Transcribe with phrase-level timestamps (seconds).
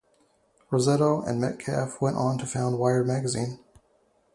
[0.71, 3.59] Rossetto and Metcalfe went on to found "Wired" magazine.